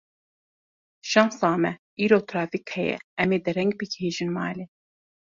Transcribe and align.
Şansa 1.09 1.51
me 1.61 1.71
îro 2.03 2.19
trafîk 2.29 2.65
heye, 2.75 2.97
em 3.21 3.29
ê 3.35 3.39
dereng 3.45 3.73
bigihîjin 3.79 4.29
malê. 4.37 4.65